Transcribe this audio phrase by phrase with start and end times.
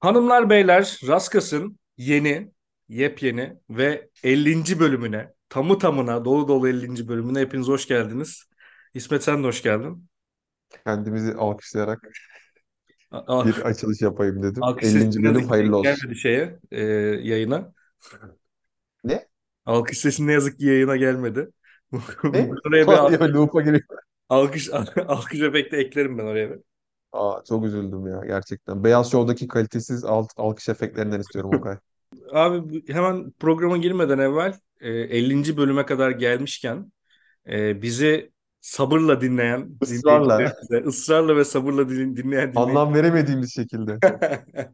[0.00, 2.52] Hanımlar beyler Raskas'ın yeni,
[2.88, 4.80] yepyeni ve 50.
[4.80, 7.08] bölümüne, tamı tamına dolu dolu 50.
[7.08, 8.44] bölümüne hepiniz hoş geldiniz.
[8.94, 10.08] İsmet sen de hoş geldin.
[10.84, 12.00] Kendimizi alkışlayarak
[13.10, 14.68] A- a- bir açılış yapayım dedim.
[14.68, 15.34] Alkış sesi 50.
[15.34, 16.02] ne bölüm hayırlı olsun.
[16.02, 16.82] gelmedi şeye, e,
[17.22, 17.74] yayına.
[19.04, 19.28] Ne?
[19.66, 21.48] Alkış sesi ne yazık ki yayına gelmedi.
[22.32, 22.50] Ne?
[22.50, 22.96] Ben oraya bir
[24.28, 24.68] alkış
[25.08, 26.58] alkış efekti eklerim ben oraya bir.
[27.12, 28.84] Aa, çok üzüldüm ya gerçekten.
[28.84, 31.76] Beyaz Show'daki kalitesiz alt, alkış efektlerinden istiyorum Okay.
[32.32, 35.56] Abi hemen programa girmeden evvel e, 50.
[35.56, 36.92] bölüme kadar gelmişken
[37.48, 43.98] e, bizi sabırla dinleyen dinleyicilerimize, ısrarla ve sabırla din- dinleyen anlam veremediğimiz şekilde.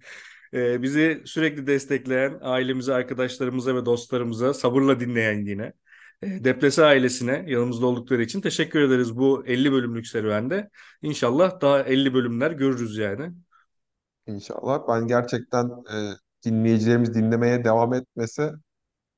[0.54, 5.72] e, bizi sürekli destekleyen ailemize, arkadaşlarımıza ve dostlarımıza, sabırla dinleyen yine,
[6.22, 10.70] e, Deplese ailesine yanımızda oldukları için teşekkür ederiz bu 50 bölümlük serüvende.
[11.02, 13.32] İnşallah daha 50 bölümler görürüz yani.
[14.26, 14.88] İnşallah.
[14.88, 16.12] Ben gerçekten e,
[16.44, 18.52] dinleyicilerimiz dinlemeye devam etmese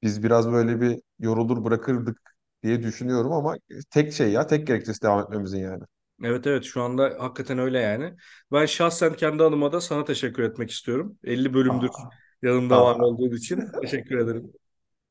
[0.03, 3.57] biz biraz böyle bir yorulur bırakırdık diye düşünüyorum ama
[3.91, 5.85] tek şey ya tek gerekçesi devam etmemizin yani.
[6.25, 8.17] Evet evet şu anda hakikaten öyle yani.
[8.53, 11.19] Ben şahsen kendi adıma da sana teşekkür etmek istiyorum.
[11.25, 12.09] 50 bölümdür Aa,
[12.43, 13.01] yanımda var aa.
[13.01, 14.53] olduğun için teşekkür ederim.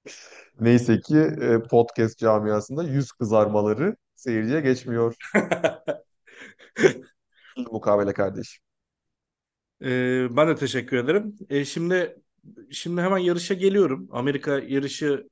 [0.60, 5.16] Neyse ki e, podcast camiasında yüz kızarmaları seyirciye geçmiyor.
[7.72, 8.64] Mukabele kardeşim.
[9.82, 11.36] Ee, ben de teşekkür ederim.
[11.50, 12.16] Ee, şimdi
[12.72, 14.08] şimdi hemen yarışa geliyorum.
[14.12, 15.28] Amerika yarışı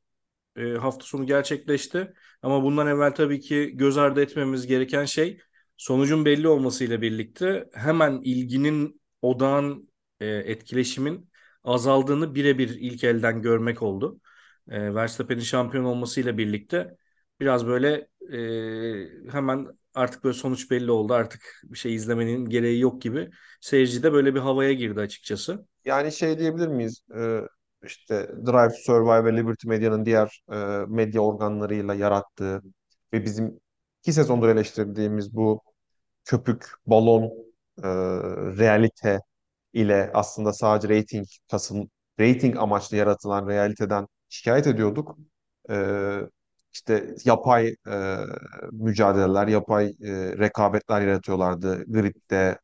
[0.56, 2.14] e, hafta sonu gerçekleşti.
[2.42, 5.40] Ama bundan evvel tabii ki göz ardı etmemiz gereken şey
[5.78, 9.90] sonucun belli olmasıyla birlikte hemen ilginin, odağın,
[10.20, 11.30] e, etkileşimin
[11.64, 14.20] azaldığını birebir ilk elden görmek oldu.
[14.70, 16.98] E, Verstappen'in şampiyon olmasıyla birlikte
[17.40, 21.14] biraz böyle e, hemen artık böyle sonuç belli oldu.
[21.14, 23.30] Artık bir şey izlemenin gereği yok gibi.
[23.62, 25.68] Seyirci de böyle bir havaya girdi açıkçası.
[25.86, 27.02] Yani şey diyebilir miyiz?
[27.18, 27.42] Ee,
[27.84, 30.56] işte Drive Survive ve Liberty Media'nın diğer e,
[30.88, 32.62] medya organlarıyla yarattığı
[33.14, 33.60] ve bizim
[34.02, 35.62] iki sezondur eleştirdiğimiz bu
[36.26, 37.24] köpük, balon,
[37.84, 37.88] e,
[38.58, 39.20] realite
[39.74, 41.90] ile aslında sadece rating kasım,
[42.20, 45.18] rating amaçlı yaratılan realiteden şikayet ediyorduk.
[45.70, 46.20] Ee,
[46.74, 48.18] işte yapay e,
[48.72, 52.60] mücadeleler, yapay e, rekabetler yaratıyorlardı gridde,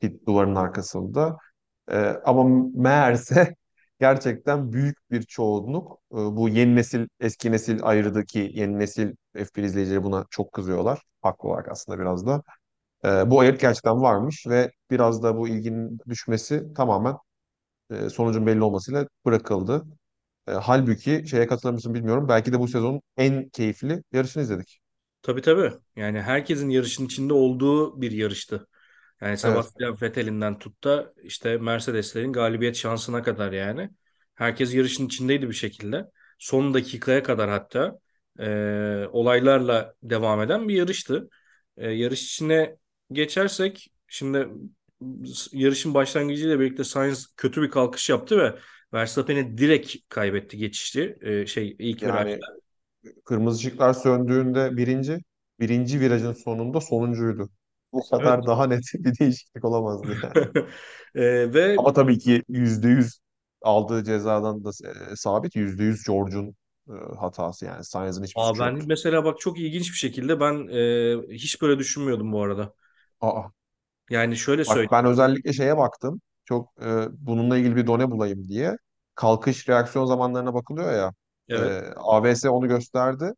[0.00, 1.36] pit duvarın arkasında.
[1.92, 2.44] Ee, ama
[2.74, 3.56] meğerse
[4.00, 9.62] gerçekten büyük bir çoğunluk e, bu yeni nesil eski nesil ayırdı ki yeni nesil F1
[9.64, 11.02] izleyicileri buna çok kızıyorlar.
[11.22, 12.42] Haklı olarak aslında biraz da.
[13.04, 17.16] Ee, bu ayırt gerçekten varmış ve biraz da bu ilginin düşmesi tamamen
[17.90, 19.84] e, sonucun belli olmasıyla bırakıldı.
[20.48, 22.28] E, halbuki şeye katılır mısın bilmiyorum.
[22.28, 24.80] Belki de bu sezonun en keyifli yarışını izledik.
[25.22, 25.72] Tabii tabii.
[25.96, 28.68] Yani herkesin yarışın içinde olduğu bir yarıştı.
[29.20, 29.40] Yani Evet.
[29.40, 33.90] Sebastian Vettel'inden tut da işte Mercedeslerin galibiyet şansına kadar yani.
[34.34, 36.04] Herkes yarışın içindeydi bir şekilde.
[36.38, 37.98] Son dakikaya kadar hatta
[38.40, 38.48] e,
[39.12, 41.28] olaylarla devam eden bir yarıştı.
[41.76, 42.76] E, yarış içine
[43.12, 44.48] geçersek şimdi
[45.52, 48.54] yarışın başlangıcıyla birlikte Sainz kötü bir kalkış yaptı ve
[48.94, 51.18] Verstappen'i direkt kaybetti geçişti.
[51.22, 52.58] E, şey ilk Yani virajda.
[53.26, 55.20] kırmızı ışıklar söndüğünde birinci,
[55.60, 57.50] birinci virajın sonunda sonuncuydu.
[57.92, 58.34] Bu Evet.
[58.34, 60.50] kadar daha net bir değişiklik olamazdı yani.
[61.14, 63.20] E, ve Ama tabii ki yüzde yüz
[63.62, 64.70] aldığı cezadan da
[65.12, 65.56] e, sabit.
[65.56, 66.54] Yüzde yüz George'un
[66.88, 67.84] e, hatası yani.
[67.84, 68.86] Sainz'ın hiçbir Aa, ben yoktu.
[68.86, 70.68] mesela bak çok ilginç bir şekilde ben
[71.30, 72.74] e, hiç böyle düşünmüyordum bu arada.
[73.20, 73.50] Aa,
[74.10, 74.90] Yani şöyle bak söyleyeyim.
[74.90, 76.20] ben özellikle şeye baktım.
[76.48, 78.76] Çok e, bununla ilgili bir done bulayım diye.
[79.14, 81.14] Kalkış reaksiyon zamanlarına bakılıyor ya.
[81.54, 81.74] E, Evet.
[81.96, 83.32] AVS onu gösterdi.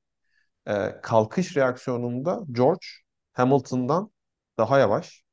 [0.69, 2.87] E, kalkış reaksiyonunda George
[3.33, 4.13] Hamilton'dan
[4.59, 5.25] daha yavaş,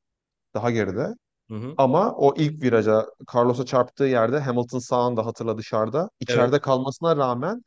[0.54, 1.08] daha geride.
[1.48, 1.78] Hı hı.
[1.78, 6.10] Ama o ilk viraja Carlos'a çarptığı yerde Hamilton sağında hatırla dışarıda.
[6.28, 6.50] Evet.
[6.50, 7.64] içeride kalmasına rağmen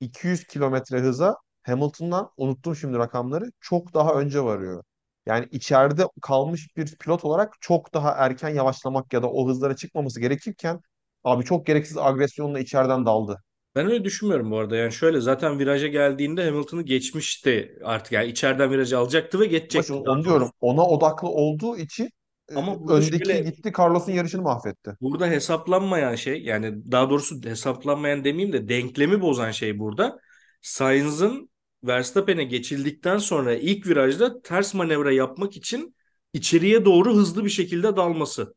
[0.00, 4.84] 200 kilometre hıza Hamilton'dan unuttum şimdi rakamları çok daha önce varıyor.
[5.26, 10.20] Yani içeride kalmış bir pilot olarak çok daha erken yavaşlamak ya da o hızlara çıkmaması
[10.20, 10.80] gerekirken
[11.24, 13.42] abi çok gereksiz agresyonla içeriden daldı.
[13.74, 14.76] Ben öyle düşünmüyorum bu arada.
[14.76, 18.12] Yani şöyle zaten viraja geldiğinde Hamilton'ı geçmişti artık.
[18.12, 22.10] Yani içeriden virajı alacaktı ve geçecekti daha onu diyorum ona odaklı olduğu için
[22.48, 24.96] e, Ama öndeki şöyle gitti Carlos'un yarışını mahvetti.
[25.00, 30.18] burada hesaplanmayan şey yani daha doğrusu hesaplanmayan demeyeyim de denklemi bozan şey burada.
[30.62, 31.50] Sainz'ın
[31.84, 35.96] Verstappen'e geçildikten sonra ilk virajda ters manevra yapmak için
[36.32, 38.54] içeriye doğru hızlı bir şekilde dalması.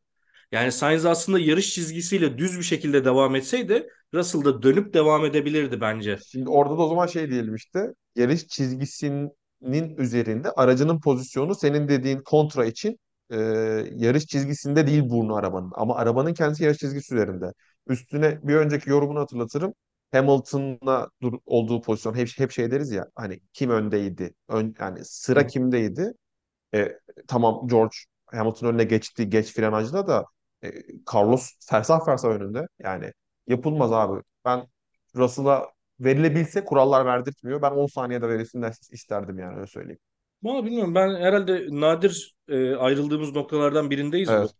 [0.52, 5.82] Yani Sainz aslında yarış çizgisiyle düz bir şekilde devam etseydi Russell da dönüp devam edebilirdi
[5.82, 6.20] bence.
[6.32, 12.22] Şimdi orada da o zaman şey diyelim işte yarış çizgisinin üzerinde aracının pozisyonu senin dediğin
[12.22, 13.00] kontra için
[13.30, 13.38] e,
[13.96, 15.72] yarış çizgisinde değil burnu arabanın.
[15.76, 17.46] Ama arabanın kendisi yarış çizgisi üzerinde.
[17.88, 19.74] Üstüne bir önceki yorumunu hatırlatırım.
[20.14, 21.10] Hamilton'la
[21.46, 24.34] olduğu pozisyon hep, hep şey deriz ya hani kim öndeydi?
[24.50, 26.14] Ön, yani sıra kimdeydi?
[26.76, 27.96] E, tamam George
[28.26, 30.26] Hamilton önüne geçti geç frenajla da
[30.64, 30.72] e,
[31.14, 32.68] Carlos fersah fersah önünde.
[32.80, 33.14] Yani
[33.48, 34.22] yapılmaz abi.
[34.46, 34.68] Ben
[35.16, 37.62] Russell'a verilebilse kurallar verdirtmiyor.
[37.62, 40.00] Ben 10 saniyede verilsin de isterdim yani öyle söyleyeyim.
[40.44, 44.52] Valla bilmiyorum ben herhalde nadir e, ayrıldığımız noktalardan birindeyiz Evet.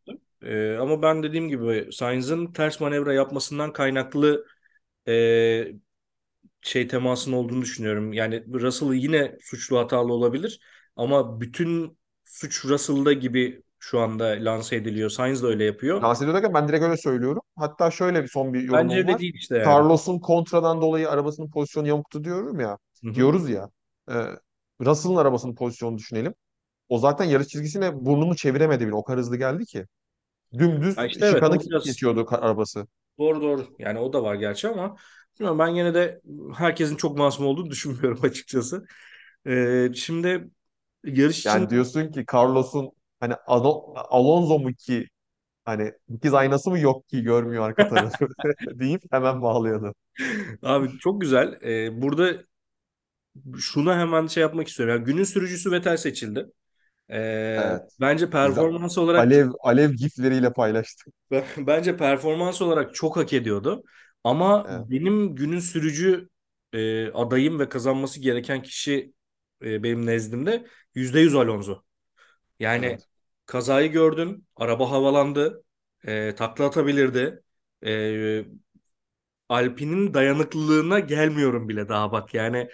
[0.42, 4.46] E, ama ben dediğim gibi Sainz'ın ters manevra yapmasından kaynaklı
[5.08, 5.74] e,
[6.62, 8.14] şey temasının olduğunu düşünüyorum.
[8.14, 10.60] Yani Russell yine suçlu hatalı olabilir
[10.96, 15.10] ama bütün suç Russell'da gibi şu anda lanse ediliyor.
[15.10, 16.02] Sainz de öyle yapıyor.
[16.02, 17.42] Lanse ediyorken ben direkt öyle söylüyorum.
[17.56, 19.20] Hatta şöyle bir son bir Bence yorumum öyle var.
[19.20, 19.68] değil işte yani.
[19.68, 22.78] Carlos'un kontradan dolayı arabasının pozisyonu yamuktu diyorum ya.
[23.04, 23.16] Hı hı.
[23.16, 23.70] Diyoruz ya.
[24.10, 24.14] E,
[24.82, 26.34] Russell'ın arabasının pozisyonunu düşünelim.
[26.90, 28.96] O zaten yarış çizgisine burnunu çeviremedi bile.
[28.96, 29.86] O kadar hızlı geldi ki.
[30.96, 32.88] Ya Dümdüz işte evet şikanı o biraz geçiyordu arabası.
[33.20, 33.76] Doğru doğru.
[33.80, 34.96] Yani o da var gerçi ama
[35.40, 36.22] bilmiyorum, ben yine de
[36.58, 38.86] herkesin çok masum olduğunu düşünmüyorum açıkçası.
[39.48, 40.50] E, şimdi
[41.06, 45.08] yarış için Yani diyorsun ki Carlos'un hani Alo- Alonso mu ki
[45.66, 48.28] hani dikiz aynası mı yok ki görmüyor arka tarafı
[48.80, 49.96] deyip hemen bağlayalım.
[50.64, 51.60] abi çok güzel.
[51.64, 52.44] E, burada
[53.60, 54.96] şuna hemen şey yapmak istiyorum.
[54.96, 56.48] Yani günün sürücüsü Vettel seçildi.
[57.14, 58.00] Ee, Evet.
[58.00, 61.14] bence performans olarak alev alev gifleriyle paylaştık.
[61.58, 63.84] bence performans olarak çok hak ediyordu.
[64.24, 64.88] Ama Evet.
[64.90, 66.30] benim günün sürücü
[66.74, 69.14] e, adayım ve kazanması gereken kişi
[69.64, 71.84] e, benim nezdimde %100 Alonso.
[72.60, 73.08] Yani Evet.
[73.48, 75.64] kazayı gördün, araba havalandı,
[76.08, 77.44] e, takla atabilirdi.
[77.86, 78.46] E,
[79.50, 82.34] Alpine'in dayanıklılığına gelmiyorum bile daha bak.
[82.34, 82.70] Yani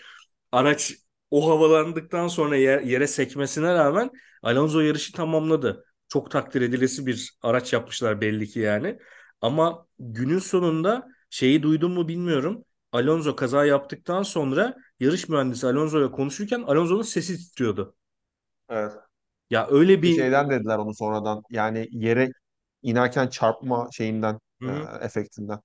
[0.51, 0.94] araç
[1.31, 4.12] o havalandıktan sonra yer- yere sekmesine rağmen
[4.44, 5.86] Alonso yarışı tamamladı.
[6.09, 9.00] Çok takdir edilesi bir araç yapmışlar belli ki yani.
[9.41, 12.65] Ama günün sonunda şeyi duydum mu bilmiyorum.
[12.91, 17.95] Alonso kaza yaptıktan sonra yarış mühendisi Alonso'ya konuşurken Alonso'nun sesi titriyordu.
[18.69, 18.91] Evet.
[19.50, 21.44] Ya öyle Bir bir şeyden dediler onu sonradan.
[21.50, 22.30] Yani yere
[22.81, 24.71] inerken çarpma şeyinden, e,
[25.01, 25.59] efektinden.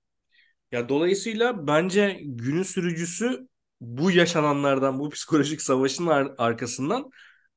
[0.71, 3.47] Ya dolayısıyla bence günün sürücüsü
[3.81, 7.09] bu yaşananlardan, bu psikolojik savaşın ar- arkasından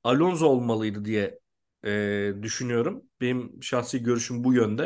[0.05, 1.39] Alonso olmalıydı diye
[1.85, 3.03] e, düşünüyorum.
[3.21, 4.85] Benim şahsi görüşüm bu yönde.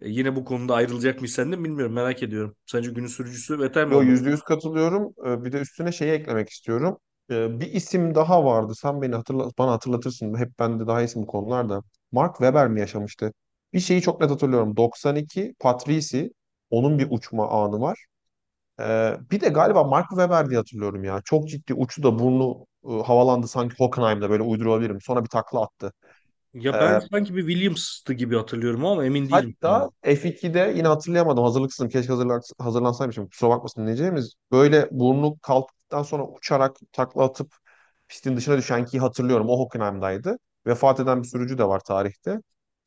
[0.00, 1.94] E, yine bu konuda ayrılacak mıyız sen de bilmiyorum.
[1.94, 2.56] Merak ediyorum.
[2.66, 4.02] Sence günün sürücüsü Vettel mi Yo olmalı?
[4.02, 5.14] yüzde yüz katılıyorum.
[5.26, 6.98] E, bir de üstüne şeyi eklemek istiyorum.
[7.30, 8.72] E, bir isim daha vardı.
[8.76, 10.38] Sen beni hatırla bana hatırlatırsın.
[10.38, 11.82] Hep bende daha isim konularda.
[12.12, 13.32] Mark Webber mi yaşamıştı?
[13.72, 14.76] Bir şeyi çok net hatırlıyorum.
[14.76, 16.32] 92 Patrisi
[16.70, 18.06] onun bir uçma anı var.
[18.80, 21.22] Ee, bir de galiba Mark Webber diye hatırlıyorum ya.
[21.24, 25.00] Çok ciddi uçtu da burnu havalandı sanki Hockenheim'da böyle uydurabilirim.
[25.00, 25.92] Sonra bir takla attı.
[26.54, 29.56] Ya ben Ee, sanki bir Williams'tı gibi hatırlıyorum ama emin değilim.
[29.62, 31.44] hatta F2'de yine hatırlayamadım.
[31.44, 31.88] Hazırlıksızım.
[31.88, 33.28] Keşke hazırlan hazırlansaymışım.
[33.28, 34.34] Kusura bakmasın dinleyeceğimiz.
[34.52, 37.54] Böyle burnu kalktıktan sonra uçarak takla atıp
[38.08, 39.48] pistin dışına düşen ki hatırlıyorum.
[39.50, 40.38] O Hockenheim'daydı.
[40.66, 42.40] Vefat eden bir sürücü de var tarihte.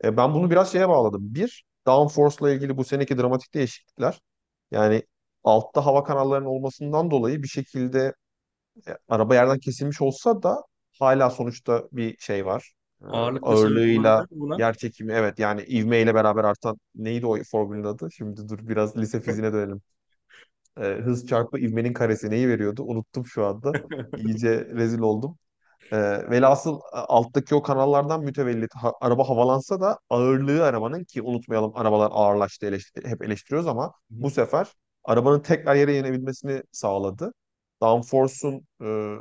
[0.03, 1.35] E, ben bunu biraz şeye bağladım.
[1.35, 4.19] Bir, downforce'la ilgili bu seneki dramatik değişiklikler.
[4.71, 5.03] Yani
[5.43, 8.13] altta hava kanallarının olmasından dolayı bir şekilde
[9.09, 10.63] araba yerden kesilmiş olsa da
[10.99, 12.73] hala sonuçta bir şey var.
[13.01, 13.05] E,
[13.55, 14.55] sebep olabilir ağırlığıyla buna.
[14.55, 18.11] yer çekimi evet yani ivmeyle beraber artan neydi o formülün adı?
[18.11, 19.81] Şimdi dur biraz lise fiziğine dönelim.
[20.77, 22.83] E, hız çarpı ivmenin karesi neyi veriyordu?
[22.83, 23.77] Unuttum şu anda.
[24.15, 25.37] İyice rezil oldum.
[25.91, 25.97] E,
[26.31, 32.09] velhasıl e, alttaki o kanallardan mütevellit ha- araba havalansa da ağırlığı arabanın ki unutmayalım arabalar
[32.13, 34.67] ağırlaştı eleştir- hep eleştiriyoruz ama bu sefer
[35.03, 37.33] arabanın tekrar yere inebilmesini sağladı.
[37.81, 39.17] Downforce'un e,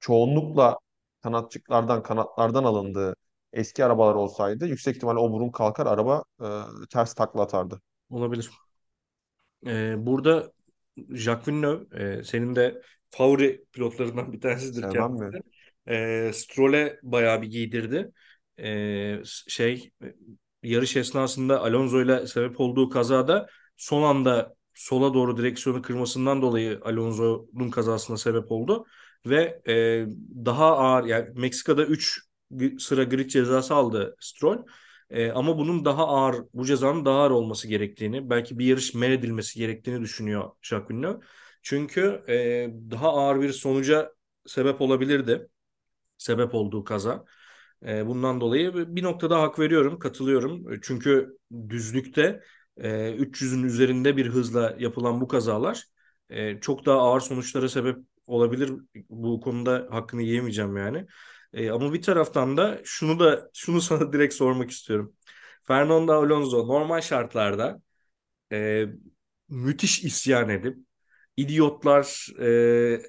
[0.00, 0.78] çoğunlukla
[1.22, 3.16] kanatçıklardan, kanatlardan alındığı
[3.52, 6.46] eski arabalar olsaydı yüksek ihtimalle o burun kalkar araba e,
[6.90, 7.80] ters takla atardı.
[8.10, 8.50] Olabilir.
[9.66, 10.52] Ee, burada
[11.10, 15.18] Jacques Villeneuve e, senin de favori pilotlarından bir tanesidir Sevmem mi?
[15.18, 15.42] kendisi.
[15.88, 18.12] E, Stroll'e bayağı bir giydirdi.
[18.58, 19.90] E, şey
[20.62, 28.16] yarış esnasında Alonso'yla sebep olduğu kazada son anda sola doğru direksiyonu kırmasından dolayı Alonso'nun kazasına
[28.16, 28.86] sebep oldu
[29.26, 30.06] ve e,
[30.44, 32.20] daha ağır yani Meksika'da 3
[32.78, 34.58] sıra grid cezası aldı Stroll.
[35.10, 39.10] E, ama bunun daha ağır, bu cezanın daha ağır olması gerektiğini, belki bir yarış men
[39.10, 41.16] edilmesi gerektiğini düşünüyor Jacques.
[41.62, 42.34] Çünkü e,
[42.90, 44.12] daha ağır bir sonuca
[44.46, 45.48] sebep olabilirdi.
[46.18, 47.24] Sebep olduğu kaza.
[47.86, 50.80] E, bundan dolayı bir noktada hak veriyorum, katılıyorum.
[50.82, 52.40] Çünkü düzlükte
[52.76, 55.84] e, 300'ün üzerinde bir hızla yapılan bu kazalar
[56.30, 58.72] e, çok daha ağır sonuçlara sebep olabilir.
[59.10, 61.06] Bu konuda hakkını yiyemeyeceğim yani.
[61.52, 65.14] E, ama bir taraftan da şunu da şunu sana direkt sormak istiyorum.
[65.66, 67.82] Fernando Alonso normal şartlarda
[68.52, 68.86] e,
[69.48, 70.78] müthiş isyan edip
[71.36, 72.28] idiotlar,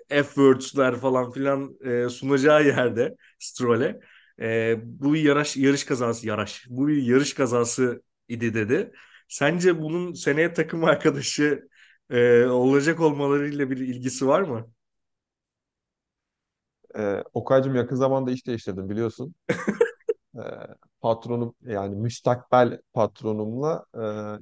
[0.10, 4.00] e, F-words'ler falan filan e, sunacağı yerde Stroll'e
[4.42, 8.92] e, bu yarış, yarış kazası, yarış, bu bir yarış kazası idi dedi.
[9.28, 11.68] Sence bunun seneye takım arkadaşı
[12.10, 14.74] e, olacak olmalarıyla bir ilgisi var mı?
[16.98, 19.36] Ee, Okay'cığım yakın zamanda iş değiştirdim biliyorsun.
[20.38, 20.40] Ee,
[21.02, 23.86] patronum yani müstakbel patronumla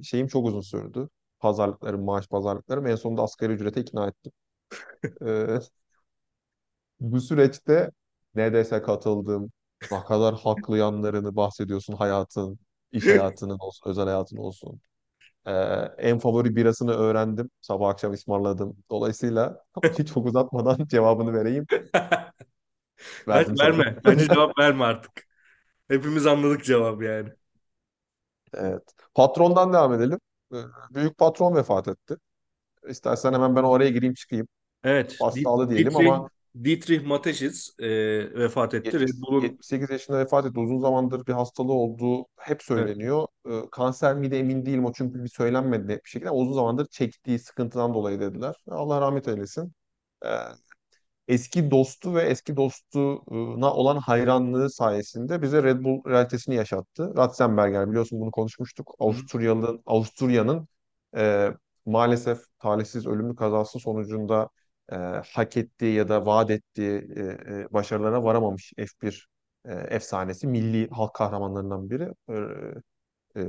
[0.00, 1.08] e, şeyim çok uzun sürdü.
[1.40, 2.86] Pazarlıklarım, maaş pazarlıklarım.
[2.86, 4.32] En sonunda asgari ücrete ikna ettim.
[5.26, 5.60] Ee,
[7.00, 7.90] bu süreçte
[8.34, 9.52] neredeyse katıldım.
[9.90, 12.58] Ne kadar haklı yanlarını bahsediyorsun hayatın,
[12.92, 14.80] iş hayatının olsun, özel hayatın olsun.
[15.46, 15.52] Ee,
[15.98, 17.50] en favori birasını öğrendim.
[17.60, 18.76] Sabah akşam ısmarladım.
[18.90, 19.64] Dolayısıyla
[19.98, 21.66] hiç çok uzatmadan cevabını vereyim.
[23.32, 23.98] Bence Verdim verme.
[24.04, 25.26] Bence cevap verme artık.
[25.88, 27.30] Hepimiz anladık cevabı yani.
[28.54, 28.82] Evet.
[29.14, 30.18] Patrondan devam edelim.
[30.54, 30.56] Ee,
[30.90, 32.16] Büyük patron vefat etti.
[32.88, 34.48] İstersen hemen ben oraya gireyim çıkayım.
[34.84, 35.26] Evet.
[35.34, 36.30] Di- Başsağlığı diyelim ama
[36.64, 37.88] Dietrich Mateschitz e,
[38.34, 38.92] vefat etti.
[38.92, 40.60] Red 70, Bull'un 78 yaşında vefat etti.
[40.60, 42.62] Uzun zamandır bir hastalığı olduğu hep evet.
[42.62, 43.26] söyleniyor.
[43.46, 46.30] Ee, kanser miydi emin değilim o çünkü bir söylenmedi net bir şekilde.
[46.30, 48.54] Uzun zamandır çektiği sıkıntıdan dolayı dediler.
[48.68, 49.72] Allah rahmet eylesin.
[50.24, 50.28] Ee,
[51.28, 57.12] eski dostu ve eski dostuna olan hayranlığı sayesinde bize Red Bull realitesini yaşattı.
[57.16, 58.94] Ratzenberger biliyorsun bunu konuşmuştuk.
[58.98, 60.68] Avusturyalı Avusturya'nın
[61.16, 61.50] e,
[61.86, 64.48] maalesef talihsiz ölümlü kazası sonucunda
[64.92, 64.96] e,
[65.34, 67.20] hak ettiği ya da vaat ettiği e,
[67.60, 69.28] e, başarılara varamamış F1
[69.64, 72.08] e, efsanesi, milli halk kahramanlarından biri.
[72.30, 72.34] E,
[73.36, 73.42] e,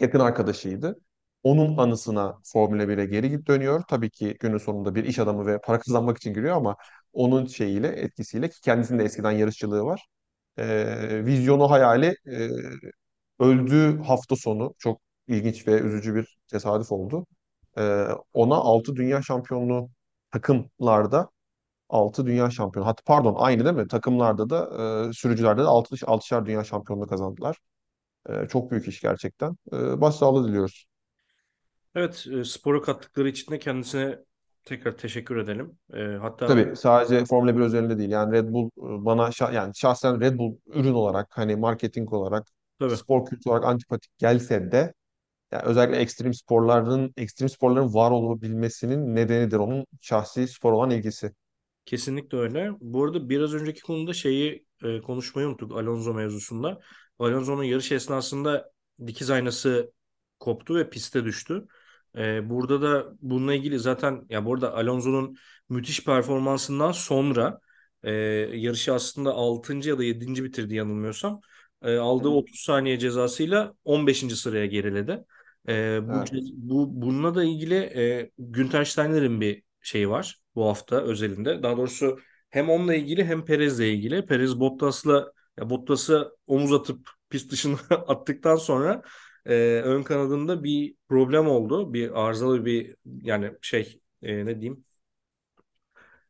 [0.00, 1.00] yakın arkadaşıydı.
[1.42, 3.82] Onun anısına Formula 1'e geri dönüyor.
[3.88, 6.76] Tabii ki günün sonunda bir iş adamı ve para kazanmak için giriyor ama
[7.12, 10.06] onun şeyiyle, etkisiyle ki kendisinin de eskiden yarışçılığı var.
[10.58, 12.48] Ee, vizyonu, hayali e,
[13.38, 17.26] öldüğü hafta sonu çok ilginç ve üzücü bir tesadüf oldu.
[17.78, 19.90] Ee, ona 6 dünya şampiyonluğu
[20.34, 21.30] takımlarda
[21.88, 22.88] 6 dünya şampiyonu.
[22.88, 23.88] Hatta pardon aynı değil mi?
[23.88, 24.70] Takımlarda da
[25.10, 27.58] e, sürücülerde de 6 altışar dünya şampiyonluğu kazandılar.
[28.30, 29.56] E, çok büyük iş gerçekten.
[29.72, 30.86] E, başsağlığı diliyoruz.
[31.94, 34.18] Evet, e, spora kattıkları için de kendisine
[34.64, 35.78] tekrar teşekkür edelim.
[35.94, 38.10] E, hatta Tabii sadece Formula 1 özelinde değil.
[38.10, 42.46] Yani Red Bull e, bana şa- yani şahsen Red Bull ürün olarak hani marketing olarak
[42.78, 44.94] tabii spor kültürü olarak antipatik gelse de
[45.54, 51.32] yani özellikle ekstrem sporların ekstrem sporların var olabilmesinin nedenidir onun şahsi spor olan ilgisi.
[51.86, 52.70] kesinlikle öyle.
[52.80, 56.80] Bu arada biraz önceki konuda şeyi e, konuşmayı unuttuk Alonso mevzusunda.
[57.18, 58.70] Alonso'nun yarış esnasında
[59.06, 59.92] dikiz aynası
[60.40, 61.66] koptu ve piste düştü.
[62.16, 65.36] E, burada da bununla ilgili zaten ya bu arada Alonso'nun
[65.68, 67.60] müthiş performansından sonra
[68.02, 68.12] e,
[68.54, 71.40] yarışı aslında altıncı ya da yedinci bitirdi yanılmıyorsam.
[71.82, 72.34] E, aldığı hı.
[72.34, 75.24] 30 saniye cezasıyla on beşinci sıraya geriledi.
[75.68, 76.32] E, bu, Evet.
[76.52, 81.62] bu bununla da ilgili e, Günter Steiner'in bir şeyi var bu hafta özelinde.
[81.62, 82.18] Daha doğrusu
[82.50, 84.26] hem onunla ilgili hem Perez'le ilgili.
[84.26, 89.02] Perez Bottas'la ya Bottas'ı omuz atıp pist dışına attıktan sonra
[89.46, 89.54] e,
[89.84, 91.92] ön kanadında bir problem oldu.
[91.94, 94.84] Bir arızalı bir yani şey e, ne diyeyim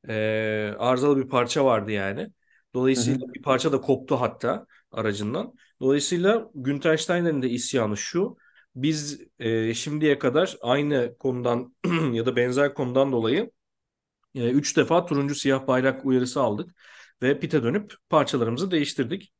[0.08, 2.30] e, arızalı bir parça vardı yani.
[2.74, 5.54] Dolayısıyla bir parça da koptu hatta aracından.
[5.80, 8.36] Dolayısıyla Günter Steiner'in de isyanı şu.
[8.76, 11.74] Biz e, şimdiye kadar aynı konudan
[12.12, 13.50] ya da benzer konudan dolayı
[14.34, 16.74] e, üç defa turuncu siyah bayrak uyarısı aldık
[17.22, 19.32] ve pite dönüp parçalarımızı değiştirdik.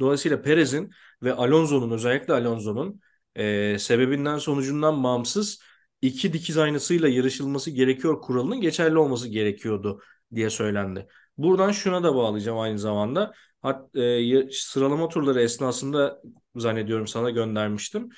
[0.00, 0.90] Dolayısıyla Perez'in
[1.22, 3.00] ve Alonso'nun özellikle Alonso'nun
[3.34, 5.62] e, sebebinden sonucundan bağımsız
[6.02, 10.02] iki dikiz aynasıyla yarışılması gerekiyor kuralının geçerli olması gerekiyordu
[10.34, 11.06] diye söylendi.
[11.38, 13.32] Buradan şuna da bağlayacağım aynı zamanda.
[13.62, 16.22] Hat, e, sıralama turları esnasında
[16.56, 18.08] zannediyorum sana göndermiştim.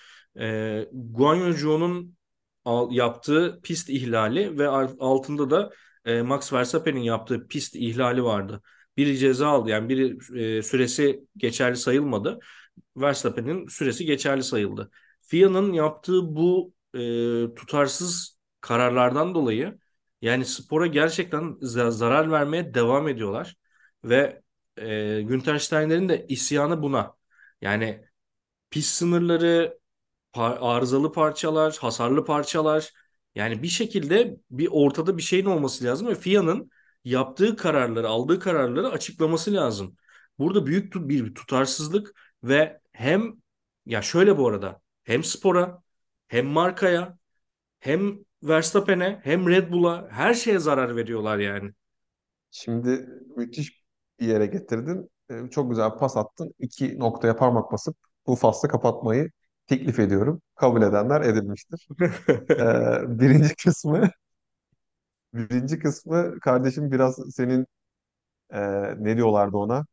[0.40, 2.16] E, Guan Yu Zhou'nun
[2.64, 5.70] al- yaptığı pist ihlali ve al- altında da
[6.04, 8.62] e, Max Verstappen'in yaptığı pist ihlali vardı.
[8.96, 10.18] Biri ceza aldı yani biri
[10.58, 12.38] e, süresi geçerli sayılmadı.
[12.96, 14.90] Verstappen'in süresi geçerli sayıldı.
[15.22, 16.98] FIA'nın yaptığı bu e,
[17.54, 19.78] tutarsız kararlardan dolayı
[20.22, 23.56] yani spora gerçekten za- zarar vermeye devam ediyorlar.
[24.04, 24.42] Ve
[24.76, 27.14] e, Günter Steiner'in de isyanı buna.
[27.60, 28.04] Yani
[28.70, 29.78] pist sınırları,
[30.32, 32.92] par- arızalı parçalar, hasarlı parçalar.
[33.34, 36.70] Yani bir şekilde bir ortada bir şeyin olması lazım ve FIA'nın
[37.04, 39.96] yaptığı kararları, aldığı kararları açıklaması lazım.
[40.38, 43.32] Burada büyük bir tutarsızlık ve hem
[43.86, 45.82] ya şöyle bu arada hem spora
[46.28, 47.18] hem markaya
[47.80, 51.72] hem Verstappen'e hem Red Bull'a her şeye zarar veriyorlar yani.
[52.50, 53.84] Şimdi müthiş
[54.20, 55.10] bir yere getirdin.
[55.30, 56.54] E, çok güzel pas attın.
[56.58, 57.96] İki noktaya parmak basıp
[58.26, 59.30] bu faslı kapatmayı
[59.66, 60.42] teklif ediyorum.
[60.56, 61.88] Kabul edenler edilmiştir.
[62.58, 62.64] E,
[63.20, 64.10] birinci kısmı
[65.34, 67.66] birinci kısmı kardeşim biraz senin
[68.52, 68.60] e,
[69.04, 69.86] ne diyorlardı ona?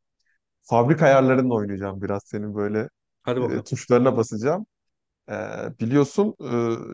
[0.64, 2.90] Fabrika ayarlarınla oynayacağım biraz senin böyle
[3.24, 3.66] Hadi e, bakalım.
[3.66, 4.66] tuşlarına basacağım.
[5.30, 5.34] E,
[5.82, 6.36] biliyorsun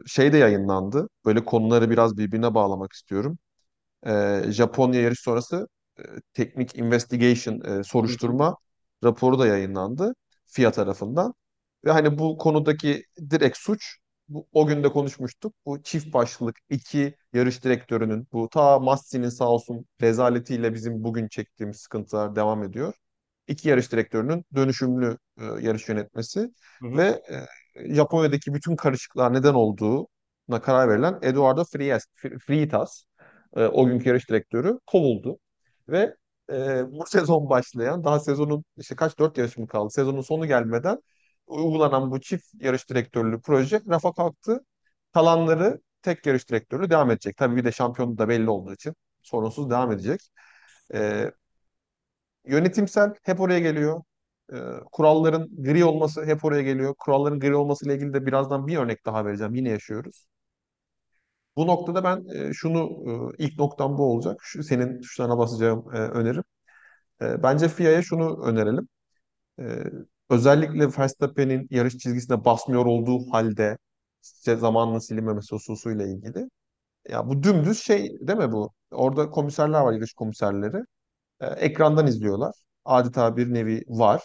[0.05, 1.09] e, şey de yayınlandı.
[1.25, 3.39] Böyle konuları biraz birbirine bağlamak istiyorum.
[4.07, 5.67] E, Japonya yarış sonrası
[5.99, 6.03] e,
[6.33, 8.19] teknik investigation e, Hı hı.
[8.23, 8.57] soruşturma
[9.03, 10.15] raporu da yayınlandı
[10.45, 11.33] FIA tarafından.
[11.85, 13.97] Ve hani bu konudaki direkt suç
[14.29, 15.53] bu, o gün de konuşmuştuk.
[15.65, 21.77] Bu çift başlılık iki yarış direktörünün bu ta Massi'nin sağ olsun rezaletiyle bizim bugün çektiğimiz
[21.77, 22.93] sıkıntılar devam ediyor.
[23.47, 26.97] İki yarış direktörünün dönüşümlü e, yarış yönetmesi Hı hı.
[26.97, 27.21] ve
[27.83, 32.05] e, Japonya'daki bütün karışıklığa neden olduğuna karar verilen Eduardo Frias,
[32.47, 33.03] Freitas
[33.55, 35.37] e, o günkü yarış direktörü kovuldu.
[35.89, 36.15] Ve
[36.51, 40.99] e, bu sezon başlayan, daha sezonun işte kaç dört yarış mı kaldı, sezonun sonu gelmeden
[41.47, 44.65] uygulanan bu çift yarış direktörlü proje rafa kalktı.
[45.13, 47.37] Kalanları tek yarış direktörlüğü devam edecek.
[47.37, 50.21] Tabii bir de şampiyonu da belli olduğu için sorunsuz devam edecek.
[50.93, 51.31] E,
[52.45, 54.01] yönetimsel hep oraya geliyor.
[54.53, 54.55] E,
[54.91, 56.95] kuralların gri olması hep oraya geliyor.
[56.99, 59.55] Kuralların gri olması ile ilgili de birazdan bir örnek daha vereceğim.
[59.55, 60.27] Yine yaşıyoruz.
[61.57, 62.79] Bu noktada ben e, şunu
[63.39, 64.39] e, ilk noktam bu olacak.
[64.43, 66.43] Şu senin tuşlarına basacağım e, önerim.
[67.21, 68.89] Bence FIA'ya şunu önerelim.
[70.29, 73.77] Özellikle Verstappen'in yarış çizgisine basmıyor olduğu halde
[74.23, 76.49] işte zamanının silinmemesi hususuyla ilgili.
[77.09, 78.73] Ya bu dümdüz şey değil mi bu?
[78.91, 80.77] Orada komiserler var, yarış komiserleri.
[81.41, 82.55] E, ekrandan izliyorlar.
[82.85, 84.23] Adeta bir nevi var.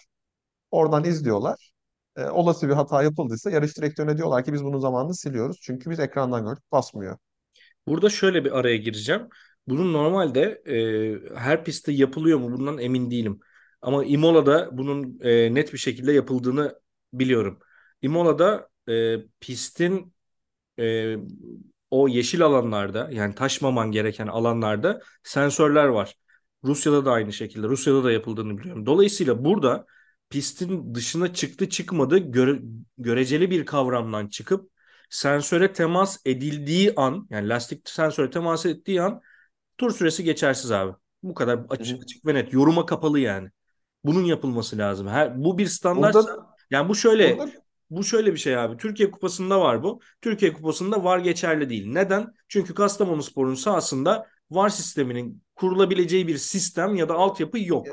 [0.71, 1.73] Oradan izliyorlar.
[2.17, 5.59] E, olası bir hata yapıldıysa yarış direktörüne diyorlar ki biz bunun zamanını siliyoruz.
[5.63, 7.19] Çünkü biz ekrandan gördük basmıyor.
[7.87, 9.29] Burada şöyle bir araya gireceğim.
[9.69, 13.41] Bunun normalde e, her pistte yapılıyor mu bundan emin değilim.
[13.83, 16.81] Ama Imola'da bunun e, net bir şekilde yapıldığını
[17.13, 17.59] biliyorum.
[18.03, 20.15] Imola'da e, pistin
[20.79, 21.17] e,
[21.91, 26.15] o yeşil alanlarda yani taşmaman gereken alanlarda sensörler var.
[26.65, 27.69] Rusya'da da aynı şekilde.
[27.69, 28.87] Rusya'da da yapıldığını biliyorum.
[28.87, 29.87] Dolayısıyla burada
[30.31, 32.61] pistin dışına çıktı çıkmadı göre-
[32.99, 34.71] göreceli bir kavramdan çıkıp
[35.11, 39.21] sensöre temas edildiği an yani lastik sensöre temas ettiği an
[39.79, 40.93] tur süresi geçersiz abi.
[41.23, 42.53] Bu kadar açık, açık ve net.
[42.53, 43.51] Yoruma kapalı yani.
[44.05, 45.09] Bunun yapılması lazım.
[45.09, 47.53] Her, bu bir standartsa Burada yani bu şöyle burada
[47.91, 48.77] bu şöyle bir şey abi.
[48.77, 50.01] Türkiye Kupası'nda var bu.
[50.23, 51.93] Türkiye Kupası'nda VAR geçerli değil.
[51.93, 52.35] Neden?
[52.49, 57.87] Çünkü Kastamonuspor'un sahasında VAR sisteminin kurulabileceği bir sistem ya da altyapı Ya, yok.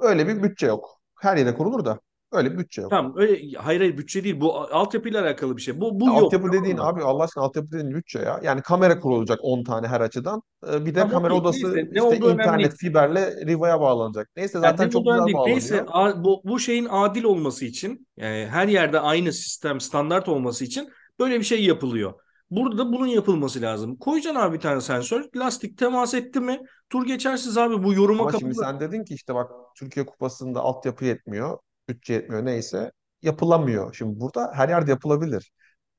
[0.00, 1.00] öyle bir bütçe yok.
[1.20, 2.00] Her yere kurulur da
[2.32, 2.90] öyle bütçe yok.
[2.90, 4.40] Tamam öyle hayır hayır bütçe değil.
[4.40, 5.80] Bu altyapıyla alakalı bir şey.
[5.80, 6.18] Bu Ya bu yok.
[6.24, 6.82] altyapı Tamam dediğin mı?
[6.82, 8.40] abi Allah aşkına altyapı dediğin bütçe ya.
[8.42, 10.42] Yani kamera kurulacak 10 tane her açıdan.
[10.68, 12.78] Ee, Bir de Tamam kamera odası Neyse ne işte önemli internet değil.
[12.78, 14.28] fiberle Riva'ya bağlanacak.
[14.36, 15.38] Neyse Yani zaten ne çok önemli güzel değil.
[15.44, 15.86] Neyse bağlanıyor.
[15.88, 20.88] a- bu, bu şeyin adil olması için yani her yerde aynı sistem standart olması için
[21.18, 22.14] böyle bir şey yapılıyor.
[22.50, 23.96] Burada da bunun yapılması lazım.
[23.96, 25.24] Koyacaksın abi bir tane sensör.
[25.36, 26.60] Lastik temas etti mi?
[26.90, 27.82] Tur geçersiz abi.
[27.84, 28.54] Bu yoruma Ama şimdi kapalı.
[28.54, 31.58] sen dedin ki işte bak Türkiye Kupası'nda altyapı yetmiyor,
[31.88, 33.94] bütçe yetmiyor neyse yapılamıyor.
[33.94, 35.52] Şimdi burada her yerde yapılabilir.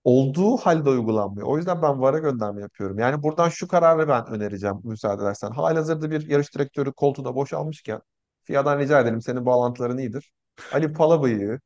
[0.04, 1.47] Olduğu halde uygulanmıyor.
[1.47, 2.99] O yüzden ben VAR'a gönderme yapıyorum.
[2.99, 5.52] Yani buradan şu kararı ben önereceğim müsaade edersen.
[5.52, 8.02] Halihazırda bir yarış direktörü koltuğu boşalmışken
[8.43, 10.32] FIA'dan rica edelim senin bağlantıların iyidir.
[10.71, 11.60] Ali Palabıyık'ı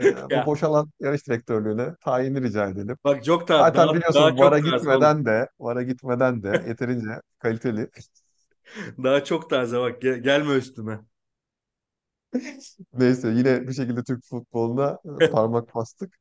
[0.00, 2.98] e, bu boşalan yarış direktörlüğüne tayini rica edelim.
[3.04, 5.10] bak çok daha daha, Zaten daha biliyorsun VAR'a taze oğlum.
[5.10, 7.90] gitmeden de VAR'a gitmeden de yeterince kaliteli.
[9.04, 11.00] Daha çok taze bak Gel- gelme üstüme.
[12.92, 14.98] Neyse yine bir şekilde Türk futboluna
[15.32, 16.16] parmak bastık.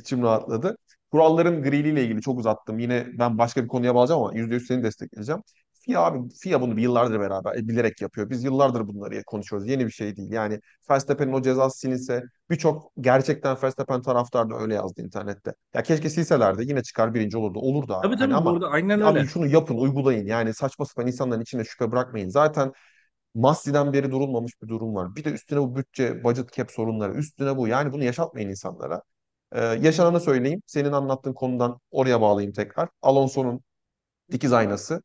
[0.00, 0.76] İçim rahatladı.
[1.10, 2.78] Kuralların griliyle ilgili çok uzattım.
[2.78, 5.42] Yine ben başka bir konuya bağlayacağım ama %100 seni destekleyeceğim.
[5.86, 8.30] FIA abi, FIA bunu bir yıllardır beraber e, bilerek yapıyor.
[8.30, 9.68] Biz yıllardır bunları konuşuyoruz.
[9.68, 10.30] Yeni bir şey değil.
[10.32, 15.54] Yani Verstappen'in o cezası silinse birçok gerçekten Verstappen taraftarı da öyle yazdı internette.
[15.74, 17.58] Ya keşke silselerdi yine çıkar birinci olurdu.
[17.58, 18.02] Olur da abi.
[18.02, 19.24] Tabii Hani tabii ama burada aynen abi öyle.
[19.24, 20.26] şunu yapın, uygulayın.
[20.26, 22.28] Yani saçma sapan insanların içine şüphe bırakmayın.
[22.28, 22.72] Zaten
[23.34, 25.16] Massi'den beri durulmamış bir durum var.
[25.16, 27.68] Bir de üstüne bu bütçe, budget cap sorunları, üstüne bu.
[27.68, 29.02] Yani bunu yaşatmayın insanlara.
[29.52, 30.62] Ee, yaşananı söyleyeyim.
[30.66, 32.88] Senin anlattığın konudan oraya bağlayayım tekrar.
[33.02, 33.60] Alonso'nun
[34.32, 35.02] dikiz aynası.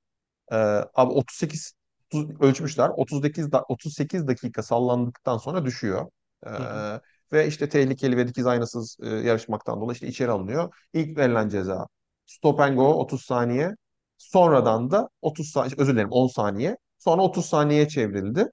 [0.51, 0.55] Ee,
[0.95, 1.73] abi 38
[2.13, 2.89] 30 ölçmüşler.
[2.97, 6.07] 38 da, 38 dakika sallandıktan sonra düşüyor.
[6.43, 7.01] Hı hı.
[7.33, 10.75] Ee, ve işte tehlikeli ve dikiz aynasız e, yarışmaktan dolayı işte içeri alınıyor.
[10.93, 11.87] İlk verilen ceza
[12.25, 13.75] stop and go 30 saniye.
[14.17, 16.77] Sonradan da 30 saniye, özür dilerim 10 saniye.
[16.99, 18.47] Sonra 30 saniyeye çevrildi.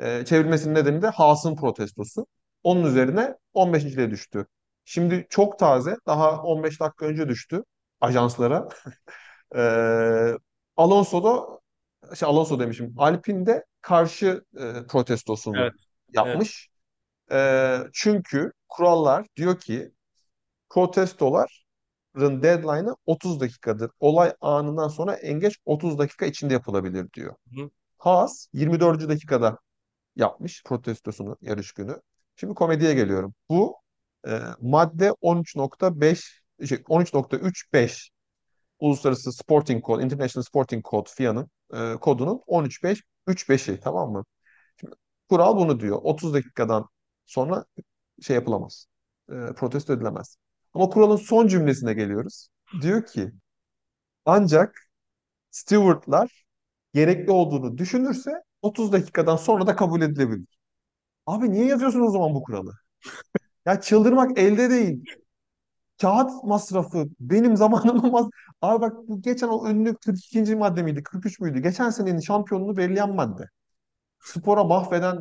[0.00, 2.26] Ee, çevrilmesinin nedeni de Haas'ın protestosu.
[2.62, 4.46] Onun üzerine 15.liğe düştü.
[4.84, 7.64] Şimdi çok taze, daha 15 dakika önce düştü
[8.00, 8.68] ajanslara.
[9.56, 10.34] Ee,
[10.76, 11.60] Alonso da
[12.16, 12.94] şey Alonso demişim.
[12.98, 15.72] Alpine'de karşı e, protestosunu Evet.
[16.14, 16.14] Evet.
[16.14, 16.68] yapmış.
[17.32, 19.92] E, çünkü kurallar diyor ki
[20.70, 23.90] protestoların deadline'ı 30 dakikadır.
[24.00, 27.34] Olay anından sonra en geç 30 dakika içinde yapılabilir diyor.
[27.54, 27.70] Hı.
[28.02, 29.08] Haas 24.
[29.08, 29.58] dakikada
[30.16, 32.02] yapmış protestosunu yarış günü.
[32.36, 33.34] Şimdi komediye geliyorum.
[33.50, 33.76] Bu
[34.28, 38.10] e, madde 13.5 şey, 13.35
[38.80, 44.24] Uluslararası Sporting Code, International Sporting Code FIA'nın e, kodunun 13.5.3.5'i tamam mı?
[44.80, 44.94] Şimdi
[45.28, 46.00] kural bunu diyor.
[46.02, 46.88] 30 dakikadan
[47.26, 47.64] sonra
[48.22, 48.86] şey yapılamaz.
[49.30, 50.36] E, protesto edilemez.
[50.74, 52.48] Ama kuralın son cümlesine geliyoruz.
[52.82, 53.32] Diyor ki
[54.24, 54.88] ancak
[55.50, 56.44] stewardlar
[56.94, 58.30] gerekli olduğunu düşünürse
[58.62, 60.46] 30 dakikadan sonra da kabul edilebilir.
[61.26, 62.72] Abi niye yazıyorsun o zaman bu kuralı?
[63.66, 65.04] Ya çıldırmak elde değil.
[66.00, 68.26] Kağıt masrafı benim zamanım olmaz.
[68.62, 70.56] Abi bak bu geçen o ünlü 42.
[70.56, 71.02] madde miydi?
[71.02, 71.60] 43 müydü?
[71.62, 73.44] Geçen senenin şampiyonunu belirleyen madde.
[74.20, 75.16] Spora mahveden,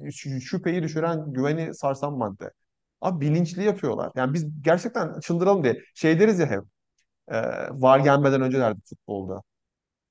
[0.00, 2.52] e, şü- şüpheyi düşüren, güveni sarsan madde.
[3.00, 4.12] Abi bilinçli yapıyorlar.
[4.16, 5.78] Yani biz gerçekten çıldıralım diye.
[5.94, 6.62] Şey deriz ya hep.
[7.28, 7.36] e,
[7.72, 9.42] VAR gelmeden önce derdik futbolda.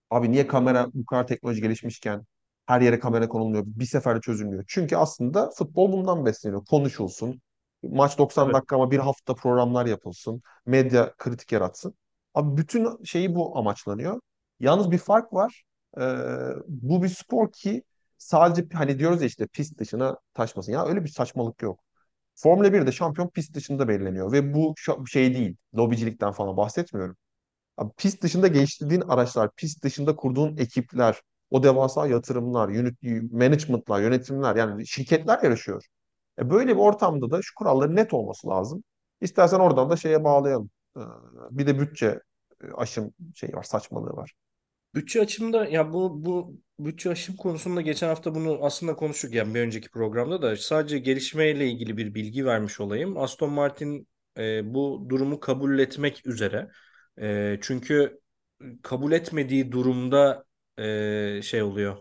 [0.10, 2.26] Abi niye kamera bu kadar teknoloji gelişmişken
[2.66, 4.64] her yere kamera konulmuyor, bir seferde çözülmüyor?
[4.68, 6.66] Çünkü aslında futbol bundan besleniyor.
[6.66, 7.42] Konuşulsun.
[7.84, 8.54] Maç 90 Evet.
[8.54, 10.42] dakika ama bir hafta programlar yapılsın.
[10.66, 11.94] Medya kritik yaratsın.
[12.34, 14.20] Abi bütün şeyi bu amaçlanıyor.
[14.60, 15.64] Yalnız bir fark var.
[16.02, 16.02] Ee,
[16.68, 17.84] bu bir spor ki
[18.18, 20.72] sadece hani diyoruz ya işte pist dışına taşmasın.
[20.72, 21.80] Ya öyle bir saçmalık yok.
[22.36, 25.58] Formula 1'de şampiyon pist dışında belirleniyor ve bu şu- şey değil.
[25.78, 27.18] Lobicilikten falan bahsetmiyorum.
[27.98, 34.88] Pist dışında geliştirdiğin araçlar, pist dışında kurduğun ekipler, o devasa yatırımlar, yönet- management'lar, yönetimler yani
[34.88, 35.86] şirketler yarışıyor.
[36.40, 38.84] E böyle bir ortamda da şu kuralların net olması lazım.
[39.22, 40.70] İstersen oradan da şeye bağlayalım.
[40.98, 41.02] Ee,
[41.52, 42.20] Bir de bütçe
[42.64, 44.34] e, aşım şeyi var, saçmalığı var.
[44.96, 49.60] Bütçe açımda ya bu bu bütçe aşım konusunda geçen hafta bunu aslında konuştuk yani bir
[49.60, 53.18] önceki programda da sadece gelişmeyle ilgili bir bilgi vermiş olayım.
[53.18, 56.70] Aston Martin e, bu durumu kabul etmek üzere.
[57.22, 58.22] E, çünkü
[58.84, 60.46] kabul etmediği durumda
[60.78, 61.98] e, şey oluyor.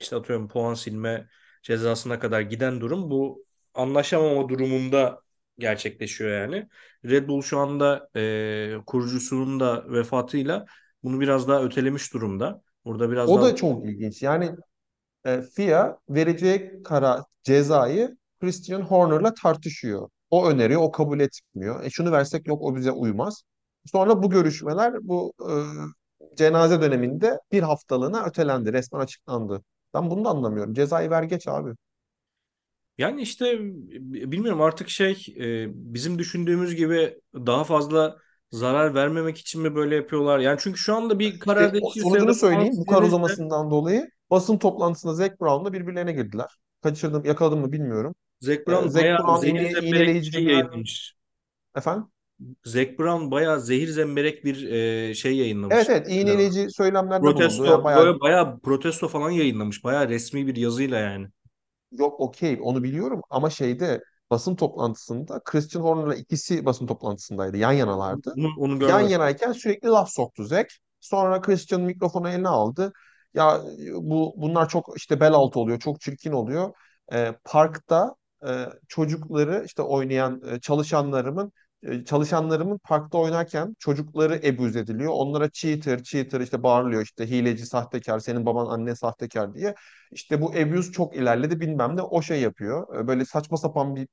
[0.00, 1.28] İşte atıyorum puan silme
[1.62, 3.44] cezasına kadar giden durum bu
[3.74, 5.22] anlaşamama durumunda
[5.58, 6.68] gerçekleşiyor yani.
[7.04, 10.66] Red Bull şu anda e, kurucusunun da vefatıyla
[11.02, 12.62] bunu biraz daha ötelemiş durumda.
[12.84, 14.22] Burada biraz O daha da çok ilginç.
[14.22, 14.50] Yani
[15.26, 20.08] e, FIA vereceği kara cezayı Christian Horner'la tartışıyor.
[20.30, 21.84] O öneriyor, o kabul etmiyor.
[21.84, 23.42] E şunu versek yok o bize uymaz.
[23.84, 25.54] Sonra bu görüşmeler bu e,
[26.36, 29.62] cenaze döneminde bir haftalığına ötelendi, resmen açıklandı.
[29.94, 30.74] Ben bunu da anlamıyorum.
[30.74, 31.74] Cezayı ver geç abi.
[32.98, 33.58] yani işte
[34.00, 38.16] bilmiyorum artık şey e, bizim düşündüğümüz gibi daha fazla
[38.50, 40.38] zarar vermemek için mi böyle yapıyorlar?
[40.38, 42.74] Yani çünkü şu anda bir karar E, sonucunu söyleyeyim.
[42.76, 46.58] Bu silinirse uzamasından dolayı basın toplantısında Zac Brown'la birbirlerine girdiler.
[46.82, 48.14] Kaçırdım, yakaladım mı bilmiyorum.
[48.40, 50.52] Zac Brown Zac bayağı Brown iğne, zemberek bir iğneleyici cümleler...
[50.52, 51.14] yayınlamış.
[51.76, 52.06] Efendim?
[52.64, 55.88] Zac Brown bayağı zehir zemberek bir e, şey Evet yayınlamış.
[55.88, 57.40] evet iğneleyici söylemlerde bulundu.
[57.42, 59.84] Yani Protesto bayağı böyle bayağı protesto falan yayınlamış.
[59.84, 61.26] Bayağı resmi bir yazıyla yani.
[61.92, 67.56] Yok okey onu biliyorum ama şeyde basın toplantısında Christian Horner'la ikisi basın toplantısındaydı.
[67.56, 68.34] Yan yanalardı.
[68.38, 69.08] Onu, onu Yan görmedim.
[69.08, 70.72] yanayken sürekli laf soktu Zack.
[71.00, 72.92] Sonra Christian mikrofonu eline aldı.
[73.34, 73.60] Ya
[73.94, 76.72] bu bunlar çok işte bel altı oluyor, çok çirkin oluyor.
[77.12, 78.14] Ee, parkta
[78.48, 81.50] e, çocukları işte oynayan e, çalışanlarımın e,
[82.06, 85.12] çalışanlarımın parkta oynarken çocukları ebuz ediliyor.
[85.14, 89.74] Onlara cheater, cheater işte bağırılıyor işte hileci, sahtekar, senin baban anne sahtekar diye.
[90.12, 93.06] İşte bu abuse çok ilerledi bilmem ne o şey yapıyor.
[93.08, 94.08] Böyle saçma sapan bir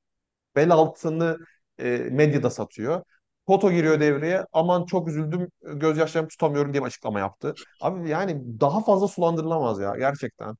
[0.56, 1.38] bel altını
[1.78, 3.02] e, medyada satıyor.
[3.46, 4.44] Foto giriyor devreye.
[4.52, 7.54] Aman çok üzüldüm, gözyaşlarımı tutamıyorum diye bir açıklama yaptı.
[7.80, 10.56] Abi yani daha fazla sulandırılamaz ya gerçekten.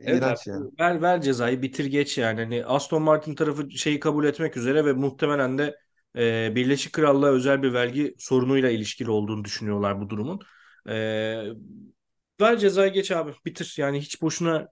[0.00, 0.70] Evet iğrenç yani.
[0.80, 2.40] ver, ver cezayı bitir geç yani.
[2.40, 5.76] Hani Aston Martin tarafı şeyi kabul etmek üzere ve muhtemelen de
[6.16, 10.40] e, Birleşik Krallığa özel bir vergi sorunuyla ilişkili olduğunu düşünüyorlar bu durumun.
[10.88, 10.94] E,
[12.40, 13.74] ver cezayı geç abi bitir.
[13.78, 14.68] Yani hiç boşuna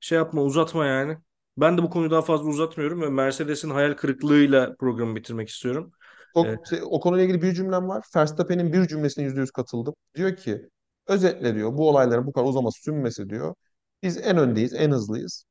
[0.00, 1.18] şey yapma uzatma yani.
[1.56, 5.92] Ben de bu konuyu daha fazla uzatmıyorum ve Mercedes'in hayal kırıklığıyla programı bitirmek istiyorum.
[6.36, 8.04] E, Çok, o konuyla ilgili bir cümlem var.
[8.16, 9.94] Verstappen'in bir cümlesine yüzde yüz katıldım.
[10.14, 10.68] Diyor ki
[11.06, 13.54] özetle diyor bu olayların bu kadar uzaması sünmesi diyor.
[14.02, 15.44] Biz en öndeyiz, en hızlıyız.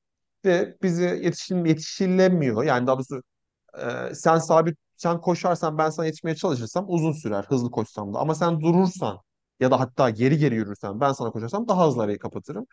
[0.45, 2.63] Ve bize yetişim, yetişilemiyor.
[2.63, 3.23] Yani daha doğrusu
[3.77, 8.19] e, sen sabit sen koşarsan ben sana yetişmeye çalışırsam uzun sürer hızlı koşsam da.
[8.19, 9.19] Ama sen durursan
[9.61, 12.67] ya da hatta geri geri yürürsen ben sana koşarsam daha hızlı arayı kapatırım.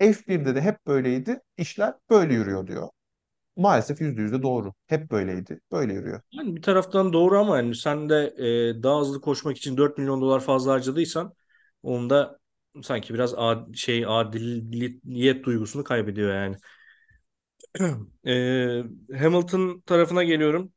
[0.00, 1.40] F1'de de hep böyleydi.
[1.58, 2.90] İşler böyle yürüyor diyor.
[3.56, 4.74] Maalesef yüzde yüz de doğru.
[4.86, 5.60] Hep böyleydi.
[5.72, 6.22] Böyle yürüyor.
[6.32, 8.34] Yani bir taraftan doğru ama yani sen de
[8.78, 11.34] e, daha hızlı koşmak için 4 milyon dolar fazla harcadıysan
[11.82, 12.38] onu da
[12.82, 16.56] sanki biraz ad, şey adiliyet duygusunu kaybediyor yani.
[18.26, 18.82] Ee,
[19.18, 20.72] Hamilton tarafına geliyorum.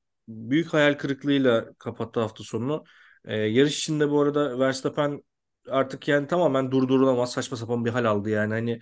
[0.50, 2.84] Büyük hayal kırıklığıyla kapattı hafta sonunu.
[3.26, 5.24] Ee, yarış içinde bu arada Verstappen
[5.70, 8.54] artık yani tamamen durdurulamaz saçma sapan bir hal aldı yani.
[8.54, 8.80] Hani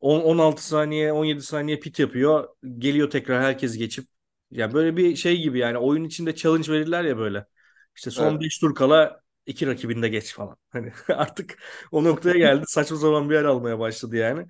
[0.00, 2.48] 10, 16 saniye 17 saniye pit yapıyor.
[2.78, 4.06] Geliyor tekrar herkes geçip.
[4.50, 7.46] Ya böyle bir şey gibi yani oyun içinde challenge verirler ya böyle.
[7.96, 8.40] İşte son Evet.
[8.40, 10.56] 5 tur kala iki rakibinde geç falan.
[10.70, 11.58] Hani artık
[11.92, 12.64] o noktaya geldi.
[12.66, 14.46] Saçma sapan bir yer almaya başladı yani.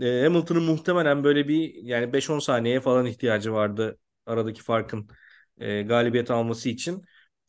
[0.00, 5.08] E, Hamilton'ın muhtemelen böyle bir yani 5-10 saniyeye falan ihtiyacı vardı aradaki farkın
[5.62, 7.04] e, galibiyet alması için.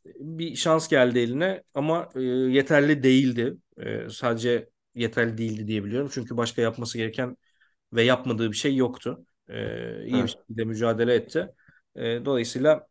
[0.06, 3.58] Bir şans geldi eline ama e, yeterli değildi.
[3.78, 6.10] E, sadece yeterli değildi diyebiliyorum.
[6.14, 7.38] Çünkü başka yapması gereken
[7.94, 9.26] ve yapmadığı bir şey yoktu.
[9.50, 10.30] E, iyi bir Evet.
[10.30, 11.48] şekilde mücadele etti.
[11.96, 12.88] E, dolayısıyla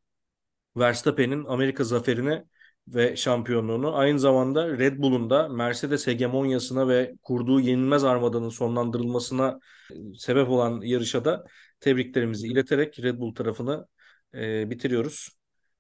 [0.76, 2.44] Verstappen'in Amerika zaferini
[2.88, 9.94] ve şampiyonluğunu aynı zamanda Red Bull'un da Mercedes hegemonyasına ve kurduğu yenilmez armadanın sonlandırılmasına e,
[10.18, 11.44] sebep olan yarışa da
[11.80, 13.86] tebriklerimizi ileterek Red Bull tarafını
[14.34, 15.28] e, bitiriyoruz.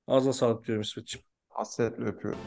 [0.06, 1.24] Ağzına sağlık diyorum İsmetciğim.
[1.48, 2.40] Hasretle öpüyorum.